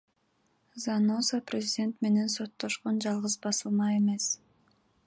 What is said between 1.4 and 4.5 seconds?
президент менен соттошкон жалгыз басылма эмес.